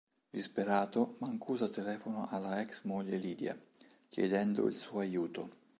Disperato, 0.35 1.13
Mancuso 1.19 1.69
telefona 1.69 2.27
alla 2.31 2.59
ex 2.59 2.85
moglie 2.85 3.17
Lidia, 3.17 3.55
chiedendo 4.09 4.65
il 4.65 4.73
suo 4.73 4.97
aiuto. 4.97 5.49